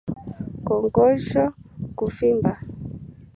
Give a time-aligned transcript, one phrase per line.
[0.65, 1.43] kongosho
[1.97, 2.51] kuvimba